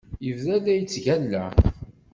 [0.25, 1.45] Yebda la yettgalla.